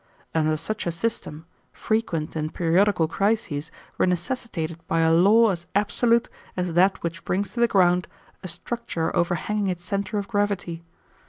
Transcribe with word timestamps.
Under 0.33 0.57
such 0.57 0.87
a 0.87 0.91
system, 0.91 1.45
frequent 1.71 2.35
and 2.35 2.51
periodical 2.51 3.07
crises 3.07 3.69
were 3.99 4.07
necessitated 4.07 4.79
by 4.87 5.01
a 5.01 5.13
law 5.13 5.51
as 5.51 5.67
absolute 5.75 6.27
as 6.57 6.73
that 6.73 7.03
which 7.03 7.23
brings 7.23 7.53
to 7.53 7.59
the 7.59 7.67
ground 7.67 8.07
a 8.43 8.47
structure 8.47 9.15
overhanging 9.15 9.67
its 9.67 9.83
centre 9.83 10.17
of 10.17 10.27
gravity. 10.27 10.81